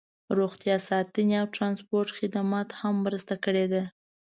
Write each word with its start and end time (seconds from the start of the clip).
روغتیا 0.37 0.77
ساتنې 0.89 1.35
او 1.41 1.47
ټرانسپورټ 1.55 2.07
خدماتو 2.17 2.75
هم 2.81 2.95
مرسته 3.05 3.35
کړې 3.45 3.65
ده 3.73 3.83